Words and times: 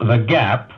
a 0.00 0.18
gap. 0.18 0.72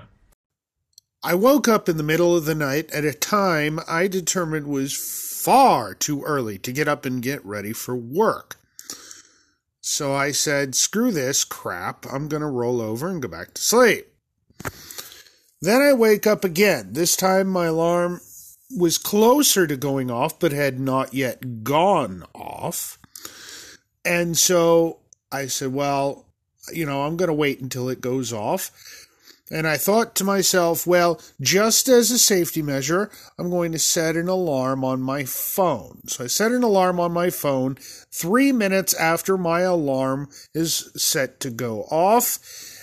I 1.23 1.35
woke 1.35 1.69
up 1.69 1.89
in 1.89 1.97
the 1.97 2.03
middle 2.03 2.37
of 2.37 2.45
the 2.45 2.55
night 2.55 2.91
at 2.93 3.05
a 3.05 3.13
time 3.13 3.81
I 3.89 4.07
determined 4.07 4.67
was 4.67 4.95
far 4.95 5.95
too 5.95 6.23
early 6.23 6.59
to 6.59 6.73
get 6.73 6.89
up 6.89 7.05
and 7.05 7.23
get 7.23 7.45
ready 7.45 7.73
for 7.73 7.97
work. 7.97 8.57
So 9.81 10.15
I 10.15 10.33
said, 10.33 10.75
screw 10.75 11.11
this 11.11 11.45
crap. 11.45 12.07
I'm 12.13 12.29
going 12.29 12.43
to 12.43 12.47
roll 12.47 12.81
over 12.81 13.09
and 13.09 13.23
go 13.23 13.29
back 13.29 13.55
to 13.55 13.63
sleep. 13.63 14.07
Then 15.61 15.83
I 15.83 15.93
wake 15.93 16.27
up 16.27 16.45
again. 16.45 16.93
This 16.93 17.17
time 17.17 17.49
my 17.49 17.67
alarm 17.67 18.21
was 18.77 18.99
closer 18.99 19.67
to 19.67 19.77
going 19.77 20.11
off, 20.11 20.39
but 20.39 20.53
had 20.53 20.79
not 20.79 21.15
yet 21.15 21.65
gone 21.65 22.25
off. 22.35 22.99
And 24.05 24.37
so 24.39 24.99
I 25.33 25.47
said, 25.47 25.73
well, 25.73 26.28
you 26.73 26.87
know, 26.87 27.03
I'm 27.03 27.17
going 27.17 27.29
to 27.29 27.35
wait 27.35 27.61
until 27.61 27.89
it 27.89 28.01
goes 28.01 28.33
off. 28.33 28.71
And 29.51 29.67
I 29.67 29.79
thought 29.79 30.15
to 30.17 30.25
myself, 30.25 30.87
well, 30.87 31.21
just 31.41 31.89
as 31.89 32.11
a 32.11 32.19
safety 32.19 32.61
measure, 32.61 33.11
I'm 33.39 33.49
going 33.49 33.73
to 33.73 33.79
set 33.79 34.15
an 34.17 34.29
alarm 34.29 34.85
on 34.85 35.01
my 35.01 35.25
phone. 35.25 36.01
So 36.07 36.25
I 36.25 36.27
set 36.27 36.53
an 36.53 36.63
alarm 36.63 37.01
on 37.01 37.13
my 37.13 37.31
phone 37.31 37.77
three 38.13 38.53
minutes 38.53 38.93
after 38.95 39.39
my 39.39 39.61
alarm 39.61 40.29
is 40.55 40.91
set 40.97 41.41
to 41.41 41.51
go 41.51 41.85
off. 41.85 42.39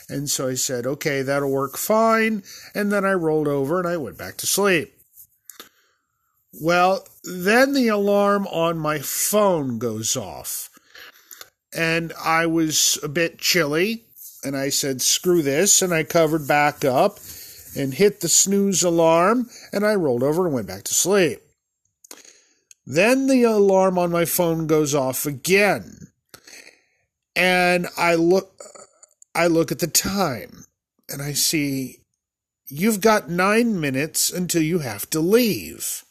And 0.09 0.29
so 0.29 0.47
I 0.47 0.55
said, 0.55 0.87
okay, 0.87 1.21
that'll 1.21 1.51
work 1.51 1.77
fine. 1.77 2.43
And 2.73 2.91
then 2.91 3.05
I 3.05 3.13
rolled 3.13 3.47
over 3.47 3.79
and 3.79 3.87
I 3.87 3.97
went 3.97 4.17
back 4.17 4.37
to 4.37 4.47
sleep. 4.47 4.91
Well, 6.61 7.05
then 7.23 7.73
the 7.73 7.89
alarm 7.89 8.47
on 8.47 8.77
my 8.77 8.99
phone 8.99 9.77
goes 9.77 10.15
off. 10.15 10.69
And 11.75 12.13
I 12.23 12.45
was 12.45 12.97
a 13.03 13.09
bit 13.09 13.37
chilly 13.37 14.05
and 14.45 14.55
I 14.55 14.69
said, 14.69 15.01
screw 15.01 15.41
this, 15.41 15.81
and 15.81 15.93
I 15.93 16.03
covered 16.03 16.47
back 16.47 16.85
up 16.85 17.17
and 17.75 17.93
hit 17.93 18.21
the 18.21 18.29
snooze 18.29 18.83
alarm, 18.83 19.49
and 19.73 19.85
I 19.85 19.95
rolled 19.95 20.23
over 20.23 20.45
and 20.45 20.53
went 20.53 20.67
back 20.67 20.83
to 20.83 20.93
sleep. 20.93 21.41
Then 22.85 23.25
the 23.25 23.43
alarm 23.43 23.97
on 23.97 24.11
my 24.11 24.25
phone 24.25 24.67
goes 24.67 24.93
off 24.93 25.25
again, 25.25 26.11
and 27.35 27.87
I 27.97 28.13
look, 28.15 28.53
I 29.33 29.47
look 29.47 29.71
at 29.71 29.79
the 29.79 29.87
time, 29.87 30.65
and 31.09 31.23
I 31.23 31.33
see 31.33 32.01
you've 32.69 33.01
got 33.01 33.29
nine 33.29 33.81
minutes 33.81 34.31
until 34.31 34.61
you 34.61 34.79
have 34.79 35.09
to 35.09 35.19
leave. 35.19 36.03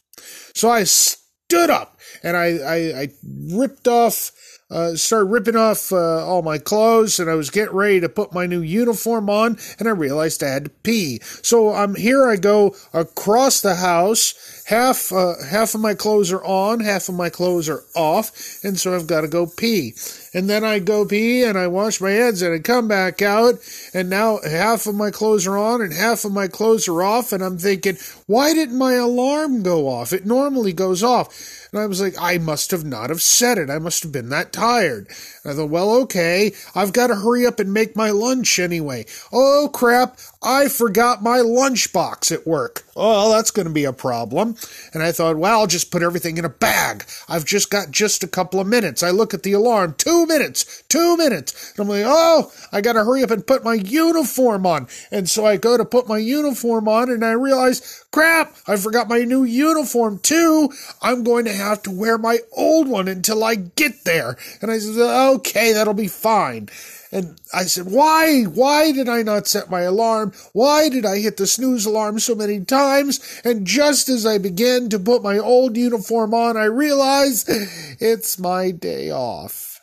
So 0.55 0.69
I 0.69 0.85
stood 0.85 1.71
up 1.71 1.94
and 2.23 2.37
I, 2.37 2.47
I, 2.59 2.77
I 3.03 3.09
ripped 3.23 3.89
off 3.89 4.31
uh, 4.71 4.97
started 4.97 5.27
ripping 5.27 5.57
off 5.57 5.93
uh, 5.93 6.27
all 6.27 6.43
my 6.43 6.59
clothes 6.59 7.21
and 7.21 7.31
I 7.31 7.35
was 7.35 7.51
getting 7.51 7.77
ready 7.77 8.01
to 8.01 8.09
put 8.09 8.33
my 8.33 8.47
new 8.47 8.61
uniform 8.61 9.29
on 9.29 9.59
and 9.79 9.87
I 9.87 9.93
realized 9.93 10.43
I 10.43 10.49
had 10.49 10.65
to 10.65 10.71
pee. 10.71 11.21
So 11.23 11.73
I'm 11.73 11.95
here 11.95 12.27
I 12.27 12.37
go 12.37 12.75
across 12.93 13.61
the 13.61 13.77
house. 13.77 14.63
Half 14.67 15.13
uh, 15.13 15.35
half 15.49 15.75
of 15.75 15.83
my 15.83 15.95
clothes 15.95 16.33
are 16.33 16.45
on, 16.45 16.81
half 16.81 17.11
of 17.11 17.15
my 17.15 17.29
clothes 17.29 17.69
are 17.69 17.85
off, 17.95 18.65
and 18.65 18.81
so 18.81 18.97
I've 18.97 19.07
got 19.07 19.21
to 19.21 19.29
go 19.29 19.47
pee. 19.47 19.93
And 20.33 20.49
then 20.49 20.65
I 20.65 20.79
go 20.79 21.05
pee 21.05 21.45
and 21.45 21.57
I 21.59 21.67
wash 21.67 22.01
my 22.01 22.11
hands 22.11 22.41
and 22.41 22.55
I 22.55 22.59
come 22.59 22.89
back 22.89 23.21
out 23.23 23.57
and 23.93 24.11
now 24.11 24.41
half 24.43 24.87
of 24.87 24.95
my 24.95 25.11
clothes 25.11 25.47
are 25.47 25.59
on 25.59 25.83
and 25.83 25.93
half 25.93 26.25
of 26.25 26.33
my 26.33 26.49
clothes 26.49 26.89
are 26.89 27.03
off 27.03 27.33
and 27.33 27.45
I'm 27.45 27.59
thinking, 27.59 27.99
why 28.27 28.53
didn't 28.55 28.77
my 28.77 28.95
alarm 28.95 29.63
go 29.63 29.87
off? 29.87 30.13
It 30.13 30.27
normally 30.27 30.73
goes 30.73 31.05
off. 31.05 31.64
And 31.75 31.83
I 31.83 31.87
was 31.87 32.01
like, 32.01 32.15
I 32.21 32.39
must 32.39 32.71
have 32.71 32.85
not 32.85 33.11
have 33.11 33.21
said 33.21 33.59
it. 33.59 33.69
I 33.69 33.81
must 33.81 34.05
have 34.05 34.13
been 34.13 34.29
that 34.29 34.53
tired. 34.53 35.09
And 35.43 35.53
I 35.53 35.57
thought, 35.57 35.71
well, 35.71 35.91
okay, 36.03 36.53
I've 36.73 36.93
got 36.93 37.09
to 37.09 37.17
hurry 37.17 37.45
up 37.45 37.59
and 37.59 37.75
make 37.75 37.97
my 37.97 38.11
lunch 38.11 38.61
anyway. 38.61 39.07
Oh 39.33 39.69
crap, 39.75 40.17
I 40.41 40.69
forgot 40.69 41.21
my 41.21 41.39
lunchbox 41.39 42.31
at 42.31 42.47
work. 42.47 42.85
Oh, 42.95 43.33
that's 43.33 43.51
going 43.51 43.67
to 43.67 43.73
be 43.73 43.87
a 43.87 43.93
problem. 43.93 44.55
And 44.93 45.03
I 45.03 45.11
thought, 45.11 45.37
well, 45.37 45.59
I'll 45.59 45.67
just 45.67 45.91
put 45.91 46.03
everything 46.03 46.39
in 46.39 46.45
a 46.45 46.49
bag. 46.49 47.07
I've 47.29 47.45
just 47.45 47.71
got 47.71 47.91
just 47.91 48.23
a 48.23 48.29
couple 48.29 48.61
of 48.61 48.69
minutes. 48.69 49.03
I 49.03 49.11
look 49.11 49.35
at 49.35 49.43
the 49.43 49.55
alarm, 49.55 49.97
two 49.99 50.27
minutes, 50.27 50.85
two 50.89 51.17
minutes. 51.17 51.73
And 51.73 51.81
I'm 51.81 51.89
like, 51.89 52.05
oh, 52.07 52.53
I 52.71 52.83
got 52.83 52.93
to 52.93 53.03
hurry 53.05 53.25
up 53.25 53.33
and 53.33 53.45
put 53.45 53.65
my 53.65 53.75
uniform 53.75 54.65
on. 54.65 54.87
And 55.11 55.29
so 55.29 55.45
I 55.45 55.57
go 55.57 55.77
to 55.77 55.85
put 55.85 56.07
my 56.07 56.19
uniform 56.19 56.87
on 56.87 57.11
and 57.11 57.25
I 57.25 57.33
realize, 57.33 58.05
crap, 58.13 58.55
I 58.69 58.77
forgot 58.77 59.09
my 59.09 59.25
new 59.25 59.43
uniform 59.43 60.21
too. 60.21 60.71
I'm 61.03 61.25
going 61.25 61.47
to 61.47 61.64
have 61.65 61.83
to 61.85 61.91
wear 61.91 62.19
my 62.19 62.39
old 62.53 62.89
one 62.89 63.09
until 63.09 63.43
I 63.43 63.55
get 63.55 64.05
there. 64.05 64.37
And 64.61 64.71
I 64.71 64.79
said, 64.79 64.99
okay, 65.35 65.73
that'll 65.73 65.95
be 65.95 66.09
fine. 66.09 66.69
And 67.13 67.41
I 67.53 67.63
said, 67.63 67.87
why? 67.87 68.43
Why 68.43 68.91
did 68.91 69.09
I 69.09 69.23
not 69.23 69.47
set 69.47 69.71
my 69.71 69.83
alarm? 69.83 70.33
Why 70.53 70.89
did 70.89 71.07
I 71.07 71.19
hit 71.19 71.37
the 71.37 71.47
snooze 71.47 71.87
alarm 71.87 72.19
so 72.19 72.35
many 72.35 72.65
times? 72.65 73.41
And 73.45 73.67
just 73.67 74.09
as 74.09 74.27
I 74.27 74.39
began 74.39 74.89
to 74.89 74.99
put 74.99 75.23
my 75.23 75.39
old 75.39 75.77
uniform 75.77 76.35
on, 76.35 76.57
I 76.57 76.65
realized 76.65 77.47
it's 77.49 78.39
my 78.39 78.73
day 78.73 79.11
off. 79.11 79.81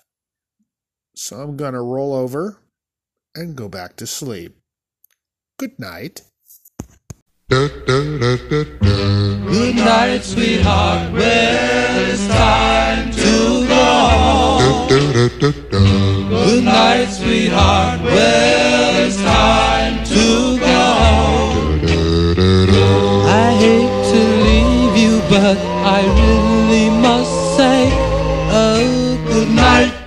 So 1.15 1.39
I'm 1.39 1.55
going 1.55 1.73
to 1.73 1.81
roll 1.81 2.13
over 2.13 2.57
and 3.33 3.55
go 3.55 3.69
back 3.69 3.95
to 3.97 4.07
sleep. 4.07 4.57
Good 5.57 5.79
night. 5.79 6.23
Good 7.51 7.75
night, 9.75 10.23
sweetheart. 10.23 11.11
Well, 11.11 12.09
it's 12.09 12.25
time 12.27 13.11
to 13.11 13.67
go 13.67 13.75
home. 13.75 14.87
Good 14.87 16.63
night, 16.63 17.09
sweetheart. 17.09 17.99
Well, 18.03 19.05
it's 19.05 19.17
time 19.17 20.01
to 20.05 20.59
go 20.59 20.65
home. 21.03 21.89
I 23.27 23.51
hate 23.59 23.99
to 24.13 24.21
leave 24.47 24.95
you, 24.95 25.19
but 25.29 25.57
I 25.83 26.03
really 26.07 26.89
must 27.01 27.57
say, 27.57 27.91
oh, 28.49 29.19
good 29.27 29.49
night. 29.49 30.00